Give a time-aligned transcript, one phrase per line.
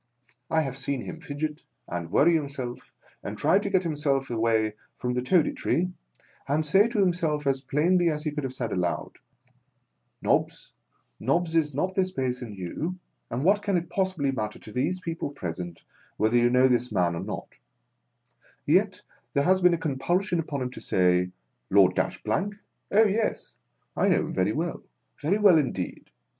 [0.49, 2.91] I have seen him fidget, and worry himself,
[3.23, 5.91] and try to get himself away from the Toady Tree,
[6.47, 9.19] and say to himself as plainly as he could have said aloud,"
[10.23, 10.73] Nobbs,
[11.19, 12.97] Nobbs, is not this base in you,
[13.29, 15.83] and what can it possibly matter to these people present,
[16.17, 17.59] whether you know this man, or not
[18.65, 19.01] 1" Yet,
[19.35, 21.29] thei'e has been a compulsion upon him to say,"
[21.69, 22.55] Lord Dash Blank?
[22.91, 23.55] Oh, yes!
[23.95, 24.81] I know him very well;
[25.21, 26.09] very well, indeed.